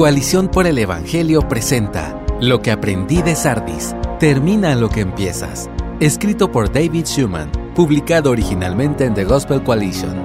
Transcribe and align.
Coalición 0.00 0.48
por 0.48 0.66
el 0.66 0.78
Evangelio 0.78 1.46
presenta 1.46 2.24
Lo 2.40 2.62
que 2.62 2.70
aprendí 2.70 3.20
de 3.20 3.34
Sardis. 3.34 3.94
Termina 4.18 4.74
lo 4.74 4.88
que 4.88 5.00
empiezas. 5.02 5.68
Escrito 6.00 6.50
por 6.50 6.72
David 6.72 7.04
Schumann, 7.04 7.52
publicado 7.74 8.30
originalmente 8.30 9.04
en 9.04 9.12
The 9.12 9.24
Gospel 9.24 9.62
Coalition. 9.62 10.16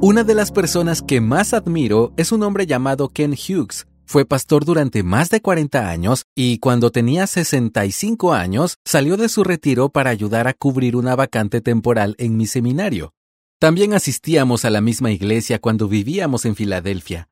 Una 0.00 0.22
de 0.22 0.36
las 0.36 0.52
personas 0.52 1.02
que 1.02 1.20
más 1.20 1.52
admiro 1.52 2.12
es 2.16 2.30
un 2.30 2.44
hombre 2.44 2.64
llamado 2.66 3.08
Ken 3.08 3.32
Hughes. 3.32 3.88
Fue 4.06 4.24
pastor 4.24 4.64
durante 4.64 5.02
más 5.02 5.30
de 5.30 5.40
40 5.40 5.90
años 5.90 6.22
y 6.36 6.58
cuando 6.58 6.92
tenía 6.92 7.26
65 7.26 8.34
años 8.34 8.76
salió 8.84 9.16
de 9.16 9.28
su 9.28 9.42
retiro 9.42 9.88
para 9.88 10.10
ayudar 10.10 10.46
a 10.46 10.54
cubrir 10.54 10.94
una 10.94 11.16
vacante 11.16 11.60
temporal 11.60 12.14
en 12.18 12.36
mi 12.36 12.46
seminario. 12.46 13.14
También 13.58 13.94
asistíamos 13.94 14.64
a 14.64 14.70
la 14.70 14.80
misma 14.80 15.10
iglesia 15.10 15.58
cuando 15.58 15.88
vivíamos 15.88 16.44
en 16.44 16.54
Filadelfia. 16.54 17.28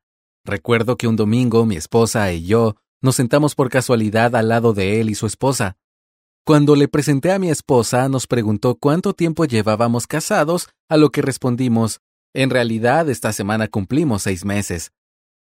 Recuerdo 0.47 0.95
que 0.95 1.09
un 1.09 1.17
domingo 1.17 1.65
mi 1.65 1.75
esposa 1.75 2.31
y 2.31 2.45
yo 2.45 2.77
nos 3.01 3.17
sentamos 3.17 3.53
por 3.53 3.69
casualidad 3.69 4.33
al 4.33 4.47
lado 4.47 4.71
de 4.71 5.01
él 5.01 5.09
y 5.09 5.15
su 5.15 5.25
esposa. 5.25 5.75
Cuando 6.45 6.77
le 6.77 6.87
presenté 6.87 7.33
a 7.33 7.37
mi 7.37 7.49
esposa, 7.49 8.07
nos 8.07 8.27
preguntó 8.27 8.75
cuánto 8.75 9.11
tiempo 9.11 9.43
llevábamos 9.43 10.07
casados, 10.07 10.69
a 10.87 10.95
lo 10.95 11.09
que 11.09 11.21
respondimos, 11.21 11.99
en 12.33 12.49
realidad 12.49 13.09
esta 13.09 13.33
semana 13.33 13.67
cumplimos 13.67 14.21
seis 14.21 14.45
meses. 14.45 14.93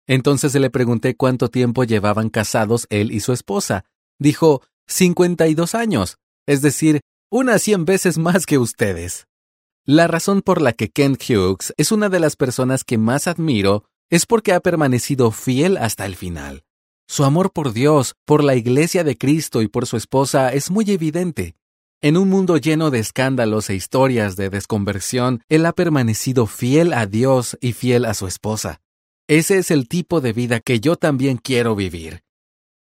Entonces 0.07 0.55
le 0.55 0.71
pregunté 0.71 1.15
cuánto 1.15 1.51
tiempo 1.51 1.85
llevaban 1.85 2.31
casados 2.31 2.87
él 2.89 3.13
y 3.13 3.21
su 3.21 3.35
esposa. 3.35 3.85
Dijo, 4.19 4.63
52 4.87 5.75
años, 5.75 6.17
es 6.47 6.63
decir, 6.63 7.03
unas 7.31 7.61
cien 7.61 7.85
veces 7.85 8.17
más 8.17 8.47
que 8.47 8.57
ustedes. 8.57 9.27
La 9.85 10.07
razón 10.07 10.41
por 10.41 10.63
la 10.63 10.73
que 10.73 10.89
Ken 10.89 11.19
Hughes 11.19 11.75
es 11.77 11.93
una 11.93 12.09
de 12.09 12.21
las 12.21 12.37
personas 12.37 12.85
que 12.85 12.97
más 12.97 13.29
admiro 13.29 13.85
es 14.11 14.27
porque 14.27 14.53
ha 14.53 14.61
permanecido 14.61 15.31
fiel 15.31 15.77
hasta 15.77 16.07
el 16.07 16.17
final. 16.17 16.65
Su 17.07 17.25
amor 17.25 17.53
por 17.53 17.73
Dios, 17.73 18.15
por 18.25 18.45
la 18.45 18.55
Iglesia 18.55 19.05
de 19.05 19.17
Cristo 19.17 19.63
y 19.63 19.69
por 19.69 19.87
su 19.87 19.97
esposa 19.97 20.53
es 20.53 20.71
muy 20.71 20.91
evidente. 20.91 21.57
En 22.01 22.17
un 22.17 22.29
mundo 22.29 22.59
lleno 22.59 22.91
de 22.91 23.01
escándalos 23.01 23.71
e 23.71 23.75
historias 23.75 24.37
de 24.37 24.51
desconversión, 24.51 25.43
él 25.49 25.67
ha 25.67 25.73
permanecido 25.73 26.47
fiel 26.47 26.93
a 26.93 27.07
Dios 27.07 27.57
y 27.61 27.73
fiel 27.73 28.05
a 28.05 28.15
su 28.15 28.27
esposa. 28.27 28.81
Ese 29.27 29.59
es 29.59 29.71
el 29.71 29.89
tipo 29.89 30.21
de 30.21 30.33
vida 30.33 30.61
que 30.61 30.81
yo 30.81 30.97
también 30.97 31.39
quiero 31.39 31.75
vivir. 31.75 32.23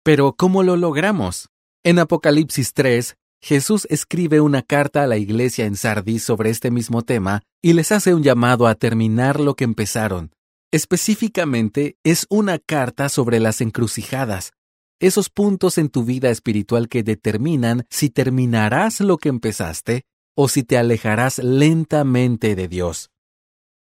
Pero, 0.03 0.33
¿cómo 0.33 0.63
lo 0.63 0.75
logramos? 0.75 1.49
En 1.83 1.97
Apocalipsis 1.97 2.73
3, 2.73 3.15
Jesús 3.41 3.87
escribe 3.89 4.41
una 4.41 4.61
carta 4.61 5.03
a 5.03 5.07
la 5.07 5.17
iglesia 5.17 5.65
en 5.65 5.75
Sardis 5.75 6.23
sobre 6.23 6.49
este 6.49 6.71
mismo 6.71 7.03
tema 7.03 7.41
y 7.61 7.73
les 7.73 7.91
hace 7.91 8.13
un 8.13 8.21
llamado 8.21 8.67
a 8.67 8.75
terminar 8.75 9.39
lo 9.39 9.55
que 9.55 9.63
empezaron, 9.63 10.31
Específicamente, 10.71 11.97
es 12.03 12.27
una 12.29 12.59
carta 12.59 13.09
sobre 13.09 13.39
las 13.39 13.59
encrucijadas, 13.59 14.51
esos 14.99 15.29
puntos 15.29 15.79
en 15.79 15.89
tu 15.89 16.03
vida 16.03 16.29
espiritual 16.29 16.89
que 16.89 17.01
determinan 17.01 17.87
si 17.89 18.09
terminarás 18.11 18.99
lo 18.99 19.17
que 19.17 19.29
empezaste 19.29 20.03
o 20.35 20.47
si 20.47 20.63
te 20.63 20.77
alejarás 20.77 21.39
lentamente 21.39 22.55
de 22.55 22.67
Dios. 22.67 23.09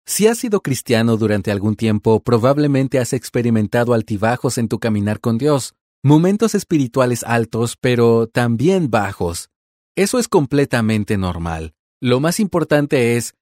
Si 0.06 0.28
has 0.28 0.38
sido 0.38 0.62
cristiano 0.62 1.16
durante 1.16 1.50
algún 1.50 1.74
tiempo, 1.74 2.20
probablemente 2.20 3.00
has 3.00 3.12
experimentado 3.12 3.92
altibajos 3.92 4.56
en 4.56 4.68
tu 4.68 4.78
caminar 4.78 5.20
con 5.20 5.36
Dios, 5.36 5.74
momentos 6.04 6.54
espirituales 6.54 7.24
altos, 7.24 7.76
pero 7.80 8.28
también 8.28 8.88
bajos. 8.88 9.50
Eso 9.96 10.18
es 10.18 10.28
completamente 10.28 11.18
normal. 11.18 11.74
Lo 12.00 12.20
más 12.20 12.38
importante 12.38 13.16
es, 13.16 13.34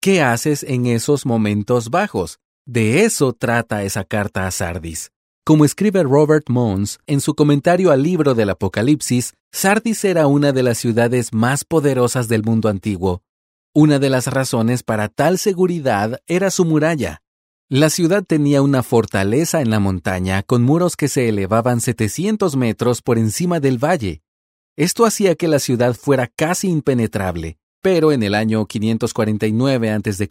¿qué 0.00 0.22
haces 0.22 0.62
en 0.62 0.86
esos 0.86 1.26
momentos 1.26 1.90
bajos? 1.90 2.38
De 2.66 3.04
eso 3.04 3.34
trata 3.34 3.82
esa 3.82 4.04
carta 4.04 4.46
a 4.46 4.50
Sardis. 4.50 5.10
Como 5.44 5.66
escribe 5.66 6.02
Robert 6.02 6.48
Mons 6.48 6.98
en 7.06 7.20
su 7.20 7.34
comentario 7.34 7.90
al 7.90 8.02
libro 8.02 8.34
del 8.34 8.48
Apocalipsis, 8.48 9.34
Sardis 9.52 10.02
era 10.04 10.26
una 10.26 10.52
de 10.52 10.62
las 10.62 10.78
ciudades 10.78 11.34
más 11.34 11.64
poderosas 11.66 12.26
del 12.26 12.42
mundo 12.42 12.70
antiguo. 12.70 13.22
Una 13.74 13.98
de 13.98 14.08
las 14.08 14.28
razones 14.28 14.82
para 14.82 15.08
tal 15.08 15.36
seguridad 15.36 16.22
era 16.26 16.50
su 16.50 16.64
muralla. 16.64 17.20
La 17.68 17.90
ciudad 17.90 18.24
tenía 18.24 18.62
una 18.62 18.82
fortaleza 18.82 19.60
en 19.60 19.68
la 19.68 19.80
montaña 19.80 20.42
con 20.42 20.62
muros 20.62 20.96
que 20.96 21.08
se 21.08 21.28
elevaban 21.28 21.82
700 21.82 22.56
metros 22.56 23.02
por 23.02 23.18
encima 23.18 23.60
del 23.60 23.76
valle. 23.76 24.22
Esto 24.76 25.04
hacía 25.04 25.34
que 25.34 25.48
la 25.48 25.58
ciudad 25.58 25.94
fuera 25.94 26.28
casi 26.28 26.70
impenetrable. 26.70 27.58
Pero 27.82 28.12
en 28.12 28.22
el 28.22 28.34
año 28.34 28.64
549 28.64 29.90
a.C., 29.90 30.28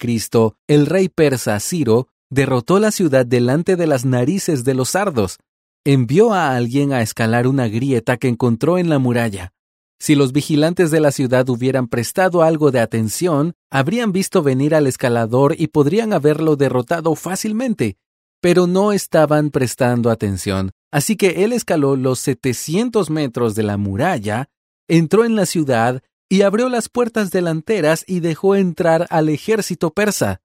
el 0.67 0.85
rey 0.87 1.07
persa 1.07 1.59
Ciro 1.59 2.07
derrotó 2.33 2.79
la 2.79 2.91
ciudad 2.91 3.25
delante 3.25 3.75
de 3.75 3.87
las 3.87 4.05
narices 4.05 4.63
de 4.63 4.73
los 4.73 4.89
sardos. 4.89 5.37
Envió 5.85 6.33
a 6.33 6.55
alguien 6.55 6.93
a 6.93 7.01
escalar 7.01 7.47
una 7.47 7.67
grieta 7.67 8.17
que 8.17 8.27
encontró 8.27 8.77
en 8.77 8.89
la 8.89 8.99
muralla. 8.99 9.53
Si 9.99 10.15
los 10.15 10.33
vigilantes 10.33 10.91
de 10.91 10.99
la 10.99 11.11
ciudad 11.11 11.47
hubieran 11.47 11.87
prestado 11.87 12.41
algo 12.43 12.71
de 12.71 12.79
atención, 12.79 13.53
habrían 13.71 14.11
visto 14.11 14.43
venir 14.43 14.75
al 14.75 14.87
escalador 14.87 15.55
y 15.57 15.67
podrían 15.67 16.11
haberlo 16.11 16.55
derrotado 16.57 17.15
fácilmente, 17.15 17.95
pero 18.41 18.67
no 18.67 18.91
estaban 18.91 19.49
prestando 19.49 20.09
atención, 20.09 20.71
así 20.91 21.15
que 21.15 21.45
él 21.45 21.53
escaló 21.53 21.95
los 21.95 22.19
700 22.19 23.09
metros 23.09 23.55
de 23.55 23.63
la 23.63 23.77
muralla, 23.77 24.49
entró 24.89 25.23
en 25.23 25.37
la 25.37 25.45
ciudad 25.45 26.01
y 26.27 26.41
abrió 26.41 26.67
las 26.67 26.89
puertas 26.89 27.31
delanteras 27.31 28.03
y 28.05 28.19
dejó 28.19 28.55
entrar 28.55 29.07
al 29.09 29.29
ejército 29.29 29.91
persa. 29.91 30.41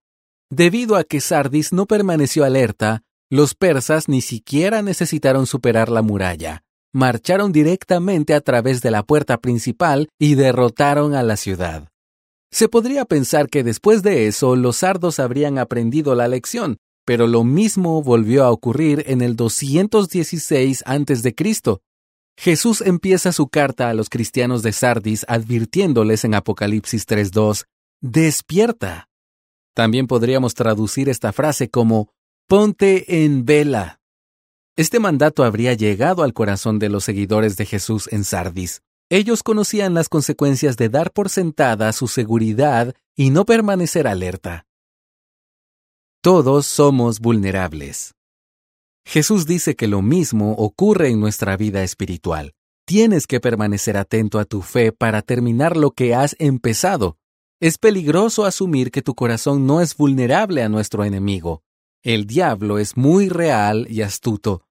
Debido 0.50 0.96
a 0.96 1.04
que 1.04 1.20
Sardis 1.20 1.72
no 1.72 1.86
permaneció 1.86 2.44
alerta, 2.44 3.02
los 3.30 3.54
persas 3.54 4.08
ni 4.08 4.22
siquiera 4.22 4.80
necesitaron 4.80 5.46
superar 5.46 5.90
la 5.90 6.00
muralla. 6.00 6.64
Marcharon 6.94 7.52
directamente 7.52 8.32
a 8.32 8.40
través 8.40 8.80
de 8.80 8.90
la 8.90 9.02
puerta 9.02 9.36
principal 9.38 10.08
y 10.18 10.36
derrotaron 10.36 11.14
a 11.14 11.22
la 11.22 11.36
ciudad. 11.36 11.88
Se 12.50 12.68
podría 12.68 13.04
pensar 13.04 13.50
que 13.50 13.62
después 13.62 14.02
de 14.02 14.26
eso 14.26 14.56
los 14.56 14.78
sardos 14.78 15.20
habrían 15.20 15.58
aprendido 15.58 16.14
la 16.14 16.28
lección, 16.28 16.78
pero 17.04 17.26
lo 17.26 17.44
mismo 17.44 18.02
volvió 18.02 18.44
a 18.44 18.50
ocurrir 18.50 19.04
en 19.06 19.20
el 19.20 19.36
216 19.36 20.82
a.C. 20.86 21.34
Jesús 22.38 22.80
empieza 22.80 23.32
su 23.32 23.48
carta 23.48 23.90
a 23.90 23.94
los 23.94 24.08
cristianos 24.08 24.62
de 24.62 24.72
Sardis 24.72 25.26
advirtiéndoles 25.28 26.24
en 26.24 26.34
Apocalipsis 26.34 27.06
3.2, 27.06 27.64
Despierta, 28.00 29.07
también 29.78 30.08
podríamos 30.08 30.54
traducir 30.54 31.08
esta 31.08 31.32
frase 31.32 31.70
como 31.70 32.12
ponte 32.48 33.22
en 33.24 33.44
vela. 33.44 34.00
Este 34.74 34.98
mandato 34.98 35.44
habría 35.44 35.72
llegado 35.74 36.24
al 36.24 36.32
corazón 36.32 36.80
de 36.80 36.88
los 36.88 37.04
seguidores 37.04 37.56
de 37.56 37.64
Jesús 37.64 38.08
en 38.10 38.24
Sardis. 38.24 38.82
Ellos 39.08 39.44
conocían 39.44 39.94
las 39.94 40.08
consecuencias 40.08 40.76
de 40.78 40.88
dar 40.88 41.12
por 41.12 41.28
sentada 41.28 41.92
su 41.92 42.08
seguridad 42.08 42.92
y 43.14 43.30
no 43.30 43.44
permanecer 43.44 44.08
alerta. 44.08 44.66
Todos 46.22 46.66
somos 46.66 47.20
vulnerables. 47.20 48.16
Jesús 49.06 49.46
dice 49.46 49.76
que 49.76 49.86
lo 49.86 50.02
mismo 50.02 50.54
ocurre 50.54 51.10
en 51.10 51.20
nuestra 51.20 51.56
vida 51.56 51.84
espiritual. 51.84 52.52
Tienes 52.84 53.28
que 53.28 53.38
permanecer 53.38 53.96
atento 53.96 54.40
a 54.40 54.44
tu 54.44 54.60
fe 54.60 54.90
para 54.90 55.22
terminar 55.22 55.76
lo 55.76 55.92
que 55.92 56.16
has 56.16 56.34
empezado. 56.40 57.16
Es 57.60 57.76
peligroso 57.76 58.44
asumir 58.44 58.92
que 58.92 59.02
tu 59.02 59.16
corazón 59.16 59.66
no 59.66 59.80
es 59.80 59.96
vulnerable 59.96 60.62
a 60.62 60.68
nuestro 60.68 61.04
enemigo. 61.04 61.64
El 62.04 62.24
diablo 62.24 62.78
es 62.78 62.96
muy 62.96 63.28
real 63.28 63.88
y 63.90 64.02
astuto. 64.02 64.62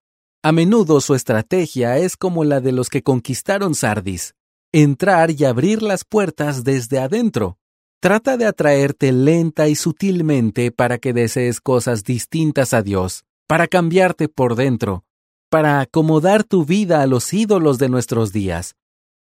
A 0.42 0.54
menudo 0.54 1.02
su 1.02 1.14
estrategia 1.14 1.98
es 1.98 2.16
como 2.16 2.46
la 2.46 2.62
de 2.62 2.72
los 2.72 2.90
que 2.90 3.04
conquistaron 3.04 3.76
Sardis, 3.76 4.36
entrar 4.72 5.32
y 5.32 5.44
abrir 5.44 5.82
las 5.82 6.06
puertas 6.06 6.64
desde 6.64 7.00
adentro. 7.00 7.58
Trata 8.00 8.38
de 8.38 8.46
atraerte 8.46 9.12
lenta 9.12 9.68
y 9.68 9.76
sutilmente 9.76 10.72
para 10.72 10.98
que 10.98 11.12
desees 11.12 11.60
cosas 11.60 12.06
distintas 12.06 12.74
a 12.74 12.84
Dios, 12.84 13.26
para 13.48 13.68
cambiarte 13.68 14.30
por 14.30 14.56
dentro, 14.56 15.04
para 15.50 15.82
acomodar 15.82 16.46
tu 16.46 16.64
vida 16.64 17.02
a 17.02 17.08
los 17.08 17.34
ídolos 17.34 17.80
de 17.80 17.90
nuestros 17.90 18.32
días, 18.32 18.76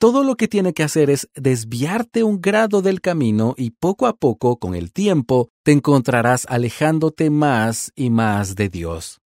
todo 0.02 0.24
lo 0.24 0.36
que 0.36 0.48
tiene 0.48 0.74
que 0.74 0.82
hacer 0.82 1.12
es 1.12 1.30
desviarte 1.36 2.24
un 2.24 2.42
grado 2.42 2.82
del 2.82 3.02
camino 3.02 3.54
y 3.56 3.70
poco 3.70 4.08
a 4.08 4.16
poco, 4.16 4.58
con 4.58 4.74
el 4.74 4.92
tiempo, 4.92 5.50
te 5.64 5.74
encontrarás 5.74 6.48
alejándote 6.50 7.30
más 7.30 7.92
y 7.96 8.10
más 8.10 8.56
de 8.56 8.70
Dios. 8.70 9.20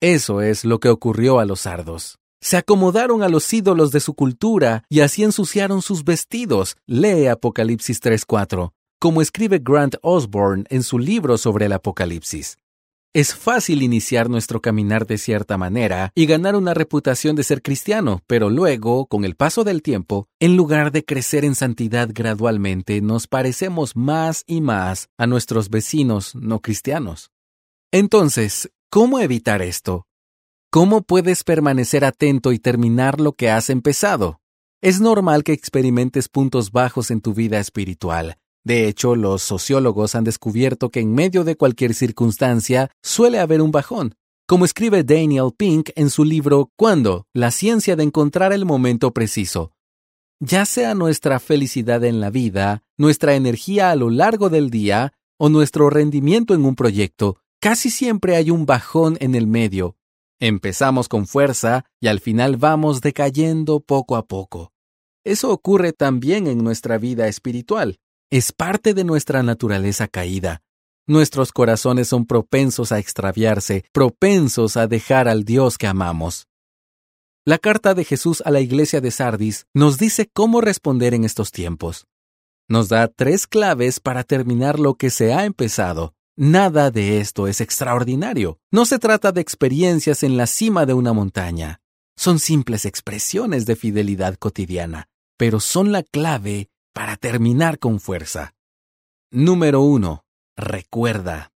Eso 0.00 0.40
es 0.40 0.64
lo 0.64 0.78
que 0.78 0.88
ocurrió 0.88 1.40
a 1.40 1.44
los 1.44 1.62
sardos. 1.62 2.20
Se 2.40 2.56
acomodaron 2.56 3.24
a 3.24 3.28
los 3.28 3.52
ídolos 3.52 3.90
de 3.90 3.98
su 3.98 4.14
cultura 4.14 4.84
y 4.88 5.00
así 5.00 5.24
ensuciaron 5.24 5.82
sus 5.82 6.04
vestidos. 6.04 6.76
Lee 6.86 7.26
Apocalipsis 7.26 8.00
3.4, 8.00 8.70
como 9.00 9.22
escribe 9.22 9.58
Grant 9.60 9.96
Osborne 10.00 10.62
en 10.70 10.84
su 10.84 11.00
libro 11.00 11.38
sobre 11.38 11.66
el 11.66 11.72
Apocalipsis. 11.72 12.56
Es 13.12 13.34
fácil 13.34 13.82
iniciar 13.82 14.30
nuestro 14.30 14.62
caminar 14.62 15.04
de 15.04 15.18
cierta 15.18 15.58
manera 15.58 16.12
y 16.14 16.26
ganar 16.26 16.54
una 16.54 16.74
reputación 16.74 17.34
de 17.34 17.42
ser 17.42 17.60
cristiano, 17.60 18.20
pero 18.28 18.50
luego, 18.50 19.06
con 19.06 19.24
el 19.24 19.34
paso 19.34 19.64
del 19.64 19.82
tiempo, 19.82 20.28
en 20.38 20.56
lugar 20.56 20.92
de 20.92 21.04
crecer 21.04 21.44
en 21.44 21.56
santidad 21.56 22.08
gradualmente, 22.12 23.00
nos 23.00 23.26
parecemos 23.26 23.96
más 23.96 24.44
y 24.46 24.60
más 24.60 25.08
a 25.18 25.26
nuestros 25.26 25.70
vecinos 25.70 26.36
no 26.36 26.60
cristianos. 26.60 27.32
Entonces, 27.90 28.70
¿cómo 28.90 29.18
evitar 29.18 29.60
esto? 29.60 30.06
¿Cómo 30.70 31.02
puedes 31.02 31.42
permanecer 31.42 32.04
atento 32.04 32.52
y 32.52 32.60
terminar 32.60 33.20
lo 33.20 33.32
que 33.32 33.50
has 33.50 33.70
empezado? 33.70 34.40
Es 34.80 35.00
normal 35.00 35.42
que 35.42 35.52
experimentes 35.52 36.28
puntos 36.28 36.70
bajos 36.70 37.10
en 37.10 37.20
tu 37.20 37.34
vida 37.34 37.58
espiritual. 37.58 38.36
De 38.64 38.88
hecho, 38.88 39.16
los 39.16 39.42
sociólogos 39.42 40.14
han 40.14 40.24
descubierto 40.24 40.90
que 40.90 41.00
en 41.00 41.14
medio 41.14 41.44
de 41.44 41.56
cualquier 41.56 41.94
circunstancia 41.94 42.90
suele 43.02 43.38
haber 43.38 43.62
un 43.62 43.70
bajón, 43.70 44.14
como 44.46 44.64
escribe 44.64 45.04
Daniel 45.04 45.50
Pink 45.56 45.90
en 45.94 46.10
su 46.10 46.24
libro 46.24 46.70
Cuando, 46.76 47.26
la 47.32 47.50
ciencia 47.50 47.96
de 47.96 48.02
encontrar 48.02 48.52
el 48.52 48.64
momento 48.66 49.12
preciso. 49.12 49.72
Ya 50.40 50.64
sea 50.66 50.94
nuestra 50.94 51.38
felicidad 51.38 52.02
en 52.04 52.20
la 52.20 52.30
vida, 52.30 52.82
nuestra 52.98 53.34
energía 53.34 53.90
a 53.90 53.96
lo 53.96 54.10
largo 54.10 54.48
del 54.48 54.70
día 54.70 55.12
o 55.38 55.48
nuestro 55.48 55.88
rendimiento 55.88 56.54
en 56.54 56.64
un 56.64 56.74
proyecto, 56.74 57.38
casi 57.60 57.90
siempre 57.90 58.36
hay 58.36 58.50
un 58.50 58.66
bajón 58.66 59.16
en 59.20 59.34
el 59.34 59.46
medio. 59.46 59.96
Empezamos 60.40 61.08
con 61.08 61.26
fuerza 61.26 61.84
y 62.00 62.08
al 62.08 62.20
final 62.20 62.56
vamos 62.56 63.02
decayendo 63.02 63.80
poco 63.80 64.16
a 64.16 64.26
poco. 64.26 64.72
Eso 65.22 65.50
ocurre 65.52 65.92
también 65.92 66.46
en 66.46 66.64
nuestra 66.64 66.96
vida 66.96 67.28
espiritual. 67.28 67.98
Es 68.32 68.52
parte 68.52 68.94
de 68.94 69.02
nuestra 69.02 69.42
naturaleza 69.42 70.06
caída. 70.06 70.62
Nuestros 71.08 71.50
corazones 71.50 72.06
son 72.06 72.26
propensos 72.26 72.92
a 72.92 73.00
extraviarse, 73.00 73.84
propensos 73.90 74.76
a 74.76 74.86
dejar 74.86 75.26
al 75.26 75.44
Dios 75.44 75.76
que 75.76 75.88
amamos. 75.88 76.46
La 77.44 77.58
carta 77.58 77.92
de 77.92 78.04
Jesús 78.04 78.40
a 78.46 78.52
la 78.52 78.60
iglesia 78.60 79.00
de 79.00 79.10
Sardis 79.10 79.66
nos 79.74 79.98
dice 79.98 80.30
cómo 80.32 80.60
responder 80.60 81.12
en 81.12 81.24
estos 81.24 81.50
tiempos. 81.50 82.06
Nos 82.68 82.88
da 82.88 83.08
tres 83.08 83.48
claves 83.48 83.98
para 83.98 84.22
terminar 84.22 84.78
lo 84.78 84.94
que 84.94 85.10
se 85.10 85.32
ha 85.32 85.44
empezado. 85.44 86.14
Nada 86.36 86.92
de 86.92 87.18
esto 87.18 87.48
es 87.48 87.60
extraordinario. 87.60 88.60
No 88.70 88.86
se 88.86 89.00
trata 89.00 89.32
de 89.32 89.40
experiencias 89.40 90.22
en 90.22 90.36
la 90.36 90.46
cima 90.46 90.86
de 90.86 90.94
una 90.94 91.12
montaña. 91.12 91.80
Son 92.16 92.38
simples 92.38 92.84
expresiones 92.84 93.66
de 93.66 93.74
fidelidad 93.74 94.36
cotidiana, 94.36 95.08
pero 95.36 95.58
son 95.58 95.90
la 95.90 96.04
clave 96.04 96.69
para 96.92 97.16
terminar 97.16 97.78
con 97.78 98.00
fuerza. 98.00 98.54
Número 99.30 99.80
1 99.82 100.24
recuerda. 100.56 101.52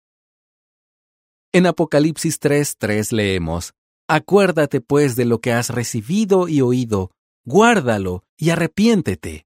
En 1.54 1.66
Apocalipsis 1.66 2.40
3:3 2.40 3.12
leemos, 3.12 3.74
Acuérdate 4.08 4.82
pues 4.82 5.16
de 5.16 5.26
lo 5.26 5.40
que 5.40 5.54
has 5.54 5.70
recibido 5.70 6.48
y 6.48 6.62
oído, 6.62 7.12
guárdalo 7.46 8.24
y 8.38 8.50
arrepiéntete. 8.50 9.46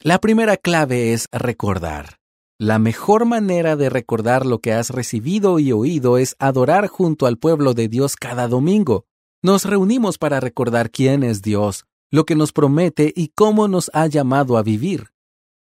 La 0.00 0.18
primera 0.18 0.58
clave 0.58 1.14
es 1.14 1.26
recordar. 1.32 2.18
La 2.58 2.78
mejor 2.78 3.24
manera 3.24 3.76
de 3.76 3.88
recordar 3.88 4.44
lo 4.46 4.58
que 4.58 4.72
has 4.72 4.90
recibido 4.90 5.58
y 5.58 5.72
oído 5.72 6.18
es 6.18 6.36
adorar 6.38 6.86
junto 6.86 7.26
al 7.26 7.38
pueblo 7.38 7.72
de 7.72 7.88
Dios 7.88 8.16
cada 8.16 8.46
domingo. 8.46 9.06
Nos 9.42 9.64
reunimos 9.64 10.18
para 10.18 10.40
recordar 10.40 10.90
quién 10.90 11.22
es 11.22 11.42
Dios, 11.42 11.86
lo 12.10 12.26
que 12.26 12.36
nos 12.36 12.52
promete 12.52 13.12
y 13.16 13.28
cómo 13.28 13.68
nos 13.68 13.90
ha 13.94 14.06
llamado 14.06 14.56
a 14.56 14.62
vivir. 14.62 15.13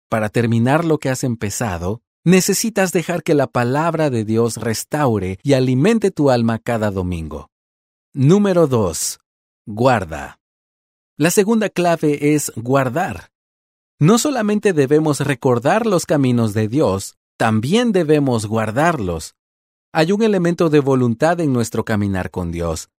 Para 0.09 0.29
terminar 0.29 0.85
lo 0.85 0.99
que 0.99 1.09
has 1.09 1.25
empezado, 1.25 2.01
necesitas 2.25 2.93
dejar 2.93 3.23
que 3.25 3.35
la 3.35 3.49
palabra 3.49 4.09
de 4.09 4.25
Dios 4.25 4.57
restaure 4.57 5.39
y 5.43 5.55
alimente 5.55 6.11
tu 6.13 6.31
alma 6.31 6.59
cada 6.61 6.91
domingo. 6.93 7.51
Número 8.13 8.69
2. 8.69 9.19
Guarda. 9.67 10.39
La 11.17 11.31
segunda 11.31 11.71
clave 11.71 12.35
es 12.35 12.53
guardar. 12.55 13.33
No 13.99 14.19
solamente 14.19 14.73
debemos 14.73 15.21
recordar 15.21 15.87
los 15.87 16.07
caminos 16.07 16.55
de 16.55 16.69
Dios, 16.69 17.17
también 17.37 17.93
debemos 17.93 18.47
guardarlos. 18.47 19.35
Hay 19.93 20.13
un 20.13 20.23
elemento 20.23 20.71
de 20.71 20.81
voluntad 20.81 21.41
en 21.41 21.53
nuestro 21.53 21.85
caminar 21.85 22.31
con 22.31 22.53
Dios. 22.53 22.91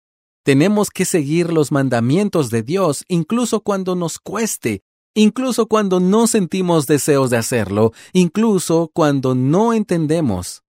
Tenemos 0.43 0.89
que 0.89 1.05
seguir 1.05 1.53
los 1.53 1.71
mandamientos 1.71 2.49
de 2.49 2.63
Dios 2.63 3.05
incluso 3.07 3.61
cuando 3.61 3.95
nos 3.95 4.19
cueste 4.19 4.81
incluso 5.17 5.67
cuando 5.67 5.99
no 5.99 6.27
sentimos 6.27 6.85
deseos 6.85 7.31
de 7.31 7.37
hacerlo, 7.37 7.91
incluso 8.13 8.91
cuando 8.93 9.33
no 9.33 9.73
entendemos. 9.73 10.63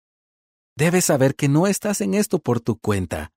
Debes 0.77 1.07
saber 1.07 1.35
que 1.35 1.49
no 1.49 1.67
estás 1.67 2.03
en 2.03 2.13
esto 2.13 2.39
por 2.41 2.61
tu 2.61 2.77
cuenta. 2.77 3.33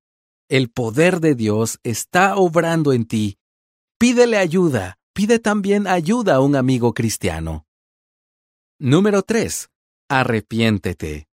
El 0.49 0.69
poder 0.69 1.21
de 1.21 1.33
Dios 1.33 1.79
está 1.83 2.35
obrando 2.35 2.91
en 2.91 3.05
ti. 3.05 3.37
Pídele 3.97 4.37
ayuda. 4.37 4.99
Pide 5.13 5.39
también 5.39 5.87
ayuda 5.87 6.35
a 6.35 6.41
un 6.41 6.57
amigo 6.57 6.93
cristiano. 6.93 7.65
Número 8.77 9.21
3. 9.23 9.69
Arrepiéntete. 10.09 11.29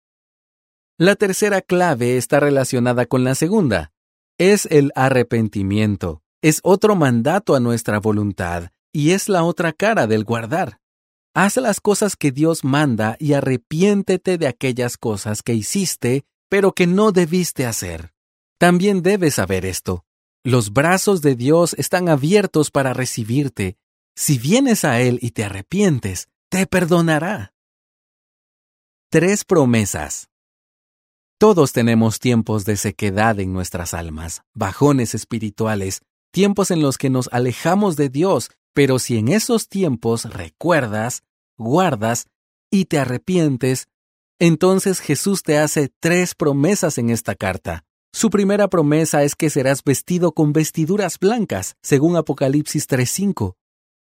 La 0.99 1.17
tercera 1.17 1.61
clave 1.61 2.17
está 2.17 2.38
relacionada 2.38 3.06
con 3.06 3.25
la 3.25 3.35
segunda. 3.35 3.93
Es 4.38 4.67
el 4.67 4.93
arrepentimiento. 4.94 6.23
Es 6.43 6.61
otro 6.62 6.94
mandato 6.94 7.56
a 7.56 7.61
nuestra 7.61 7.99
voluntad 7.99 8.71
y 8.94 9.11
es 9.11 9.29
la 9.29 9.43
otra 9.43 9.73
cara 9.73 10.06
del 10.06 10.25
guardar. 10.25 10.79
Haz 11.35 11.56
las 11.56 11.81
cosas 11.81 12.14
que 12.14 12.31
Dios 12.31 12.62
manda 12.62 13.17
y 13.19 13.32
arrepiéntete 13.32 14.38
de 14.38 14.46
aquellas 14.46 14.96
cosas 14.96 15.43
que 15.43 15.52
hiciste, 15.52 16.25
pero 16.49 16.73
que 16.73 16.87
no 16.87 17.11
debiste 17.11 17.67
hacer. 17.67 18.14
También 18.56 19.02
debes 19.02 19.35
saber 19.35 19.67
esto. 19.67 20.05
Los 20.44 20.73
brazos 20.73 21.23
de 21.23 21.35
Dios 21.35 21.75
están 21.76 22.08
abiertos 22.08 22.70
para 22.70 22.93
recibirte. 22.93 23.76
Si 24.14 24.38
vienes 24.38 24.85
a 24.85 25.00
Él 25.00 25.19
y 25.20 25.32
te 25.32 25.43
arrepientes, 25.43 26.29
te 26.49 26.69
perdonará. 26.69 27.52
Tres 29.11 29.44
promesas. 29.44 30.29
Todos 31.38 31.73
tenemos 31.73 32.20
tiempos 32.20 32.64
de 32.64 32.76
sequedad 32.76 33.40
en 33.40 33.52
nuestras 33.52 33.93
almas, 33.93 34.44
bajones 34.55 35.17
espirituales, 35.17 36.02
tiempos 36.34 36.70
en 36.70 36.82
los 36.82 36.98
que 36.98 37.08
nos 37.08 37.31
alejamos 37.32 37.96
de 37.96 38.10
Dios 38.10 38.50
pero 38.75 38.98
si 38.98 39.16
en 39.16 39.28
esos 39.28 39.69
tiempos 39.69 40.25
recuerdas, 40.25 41.22
guardas 41.56 42.26
y 42.70 42.86
te 42.86 42.98
arrepientes, 42.98 43.86
entonces 44.40 44.98
Jesús 44.98 45.44
te 45.44 45.58
hace 45.58 45.92
tres 46.00 46.34
promesas 46.34 46.98
en 46.98 47.08
esta 47.08 47.36
carta. 47.36 47.84
Su 48.12 48.31
primera 48.31 48.69
promesa 48.69 49.22
es 49.22 49.36
que 49.36 49.48
serás 49.48 49.82
vestido 49.84 50.32
con 50.32 50.52
vestiduras 50.52 51.19
blancas, 51.19 51.76
según 51.82 52.16
Apocalipsis 52.16 52.88
3.5. 52.88 53.54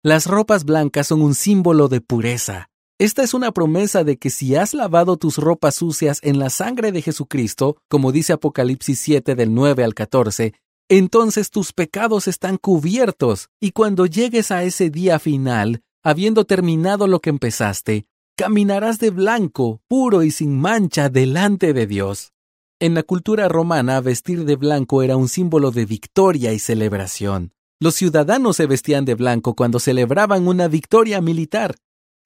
Las 0.03 0.27
ropas 0.27 0.65
blancas 0.65 1.09
son 1.09 1.21
un 1.21 1.35
símbolo 1.35 1.89
de 1.89 2.01
pureza. 2.01 2.71
Esta 2.99 3.23
es 3.23 3.35
una 3.35 3.53
promesa 3.53 4.05
de 4.05 4.19
que 4.19 4.31
si 4.31 4.55
has 4.55 4.73
lavado 4.73 5.17
tus 5.17 5.37
ropas 5.37 5.77
sucias 5.77 6.21
en 6.23 6.39
la 6.39 6.51
sangre 6.51 6.93
de 6.93 7.03
Jesucristo, 7.03 7.77
como 7.89 8.13
dice 8.13 8.33
Apocalipsis 8.33 9.01
7 9.01 9.35
del 9.35 9.53
9 9.53 9.85
al 9.85 9.95
14, 9.95 10.55
entonces 10.91 11.51
tus 11.51 11.73
pecados 11.73 12.27
están 12.27 12.57
cubiertos, 12.57 13.49
y 13.61 13.71
cuando 13.71 14.07
llegues 14.07 14.51
a 14.51 14.65
ese 14.65 14.91
día 14.91 15.21
final, 15.21 15.83
habiendo 16.03 16.47
terminado 16.47 17.07
lo 17.07 17.21
que 17.21 17.31
empezaste, 17.31 18.07
caminarás 18.37 18.99
de 18.99 19.11
blanco, 19.11 19.81
puro 19.87 20.25
y 20.25 20.33
sin 20.33 20.59
mancha 20.59 21.09
delante 21.09 21.73
de 21.73 21.87
Dios. 21.87 22.33
En 22.81 22.95
la 22.95 23.05
cultura 23.05 23.49
romana, 23.49 24.01
vestir 24.01 24.45
de 24.45 24.57
blanco 24.57 25.05
era 25.05 25.17
un 25.17 25.29
símbolo 25.29 25.71
de 25.71 25.87
victoria 25.87 26.53
y 26.53 26.59
celebración. 26.59 27.53
Los 27.79 27.95
ciudadanos 27.95 28.57
se 28.57 28.67
vestían 28.67 29.05
de 29.05 29.15
blanco 29.15 29.55
cuando 29.55 29.79
celebraban 29.79 30.49
una 30.49 30.67
victoria 30.67 31.21
militar. 31.21 31.77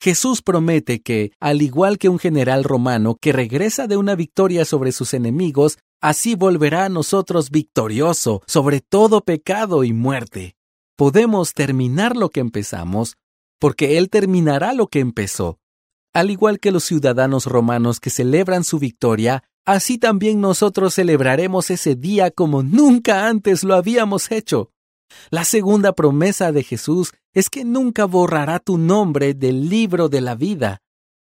Jesús 0.00 0.40
promete 0.40 1.02
que, 1.02 1.32
al 1.38 1.60
igual 1.60 1.98
que 1.98 2.08
un 2.08 2.18
general 2.18 2.64
romano 2.64 3.18
que 3.20 3.32
regresa 3.32 3.86
de 3.86 3.98
una 3.98 4.14
victoria 4.14 4.64
sobre 4.64 4.92
sus 4.92 5.12
enemigos, 5.12 5.78
así 6.00 6.34
volverá 6.34 6.84
a 6.84 6.88
nosotros 6.88 7.50
victorioso 7.50 8.42
sobre 8.46 8.80
todo 8.80 9.22
pecado 9.22 9.84
y 9.84 9.92
muerte. 9.92 10.56
Podemos 10.96 11.54
terminar 11.54 12.16
lo 12.16 12.30
que 12.30 12.40
empezamos, 12.40 13.16
porque 13.58 13.98
Él 13.98 14.10
terminará 14.10 14.74
lo 14.74 14.86
que 14.88 15.00
empezó. 15.00 15.58
Al 16.12 16.30
igual 16.30 16.60
que 16.60 16.70
los 16.70 16.84
ciudadanos 16.84 17.46
romanos 17.46 17.98
que 17.98 18.10
celebran 18.10 18.62
su 18.62 18.78
victoria, 18.78 19.42
así 19.64 19.98
también 19.98 20.40
nosotros 20.40 20.94
celebraremos 20.94 21.70
ese 21.70 21.96
día 21.96 22.30
como 22.30 22.62
nunca 22.62 23.26
antes 23.26 23.64
lo 23.64 23.74
habíamos 23.74 24.30
hecho. 24.30 24.70
La 25.30 25.44
segunda 25.44 25.92
promesa 25.92 26.52
de 26.52 26.62
Jesús 26.62 27.12
es 27.32 27.50
que 27.50 27.64
nunca 27.64 28.04
borrará 28.04 28.60
tu 28.60 28.78
nombre 28.78 29.34
del 29.34 29.68
libro 29.68 30.08
de 30.08 30.20
la 30.20 30.34
vida. 30.34 30.82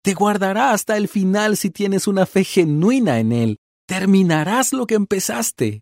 Te 0.04 0.14
guardará 0.14 0.72
hasta 0.72 0.98
el 0.98 1.08
final 1.08 1.58
si 1.58 1.72
tienes 1.72 2.08
una 2.08 2.26
fe 2.26 2.44
genuina 2.44 3.20
en 3.20 3.32
Él 3.32 3.60
terminarás 3.88 4.74
lo 4.74 4.86
que 4.86 4.96
empezaste. 4.96 5.82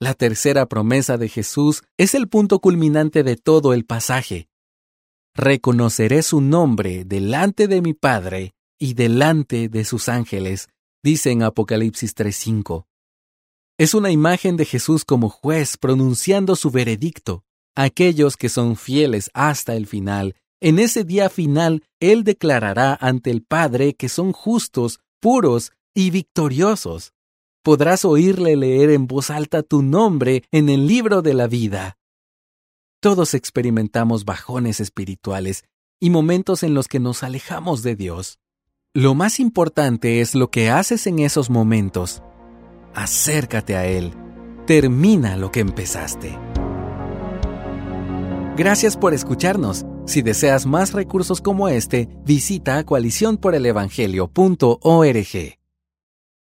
La 0.00 0.14
tercera 0.14 0.66
promesa 0.66 1.18
de 1.18 1.28
Jesús 1.28 1.82
es 1.98 2.14
el 2.14 2.28
punto 2.28 2.60
culminante 2.60 3.22
de 3.22 3.36
todo 3.36 3.74
el 3.74 3.84
pasaje. 3.84 4.48
Reconoceré 5.34 6.22
su 6.22 6.40
nombre 6.40 7.04
delante 7.04 7.68
de 7.68 7.82
mi 7.82 7.92
Padre 7.92 8.54
y 8.78 8.94
delante 8.94 9.68
de 9.68 9.84
sus 9.84 10.08
ángeles, 10.08 10.68
dice 11.02 11.30
en 11.30 11.42
Apocalipsis 11.42 12.14
3:5. 12.14 12.86
Es 13.78 13.92
una 13.92 14.10
imagen 14.10 14.56
de 14.56 14.64
Jesús 14.64 15.04
como 15.04 15.28
juez 15.28 15.76
pronunciando 15.76 16.56
su 16.56 16.70
veredicto. 16.70 17.44
Aquellos 17.74 18.36
que 18.36 18.48
son 18.48 18.76
fieles 18.76 19.30
hasta 19.34 19.74
el 19.74 19.86
final, 19.86 20.34
en 20.60 20.78
ese 20.78 21.04
día 21.04 21.28
final, 21.28 21.84
Él 22.00 22.24
declarará 22.24 22.96
ante 22.98 23.30
el 23.30 23.42
Padre 23.42 23.94
que 23.94 24.08
son 24.08 24.32
justos, 24.32 25.00
puros 25.20 25.72
y 25.92 26.10
victoriosos. 26.10 27.12
Podrás 27.66 28.04
oírle 28.04 28.54
leer 28.54 28.90
en 28.90 29.08
voz 29.08 29.28
alta 29.28 29.64
tu 29.64 29.82
nombre 29.82 30.44
en 30.52 30.68
el 30.68 30.86
libro 30.86 31.20
de 31.20 31.34
la 31.34 31.48
vida. 31.48 31.98
Todos 33.00 33.34
experimentamos 33.34 34.24
bajones 34.24 34.78
espirituales 34.78 35.64
y 35.98 36.10
momentos 36.10 36.62
en 36.62 36.74
los 36.74 36.86
que 36.86 37.00
nos 37.00 37.24
alejamos 37.24 37.82
de 37.82 37.96
Dios. 37.96 38.38
Lo 38.94 39.16
más 39.16 39.40
importante 39.40 40.20
es 40.20 40.36
lo 40.36 40.48
que 40.48 40.70
haces 40.70 41.08
en 41.08 41.18
esos 41.18 41.50
momentos. 41.50 42.22
Acércate 42.94 43.74
a 43.74 43.84
Él. 43.84 44.12
Termina 44.68 45.36
lo 45.36 45.50
que 45.50 45.58
empezaste. 45.58 46.38
Gracias 48.56 48.96
por 48.96 49.12
escucharnos. 49.12 49.84
Si 50.06 50.22
deseas 50.22 50.66
más 50.66 50.92
recursos 50.92 51.40
como 51.40 51.68
este, 51.68 52.08
visita 52.24 52.84
coaliciónporelevangelio.org. 52.84 55.65